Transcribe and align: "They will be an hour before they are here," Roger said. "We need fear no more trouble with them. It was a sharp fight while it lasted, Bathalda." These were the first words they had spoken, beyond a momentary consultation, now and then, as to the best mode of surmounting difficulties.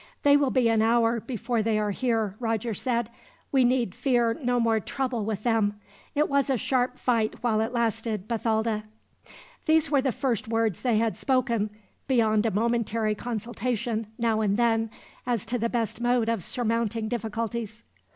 "They 0.23 0.35
will 0.35 0.49
be 0.49 0.67
an 0.67 0.81
hour 0.81 1.19
before 1.19 1.61
they 1.61 1.77
are 1.77 1.91
here," 1.91 2.35
Roger 2.39 2.73
said. 2.73 3.11
"We 3.51 3.63
need 3.63 3.93
fear 3.93 4.33
no 4.33 4.59
more 4.59 4.79
trouble 4.79 5.25
with 5.25 5.43
them. 5.43 5.79
It 6.15 6.27
was 6.27 6.49
a 6.49 6.57
sharp 6.57 6.97
fight 6.97 7.35
while 7.43 7.61
it 7.61 7.71
lasted, 7.71 8.27
Bathalda." 8.27 8.81
These 9.67 9.91
were 9.91 10.01
the 10.01 10.11
first 10.11 10.47
words 10.47 10.81
they 10.81 10.97
had 10.97 11.17
spoken, 11.17 11.69
beyond 12.07 12.47
a 12.47 12.51
momentary 12.51 13.13
consultation, 13.13 14.07
now 14.17 14.41
and 14.41 14.57
then, 14.57 14.89
as 15.27 15.45
to 15.45 15.59
the 15.59 15.69
best 15.69 16.01
mode 16.01 16.29
of 16.29 16.41
surmounting 16.41 17.07
difficulties. 17.07 17.83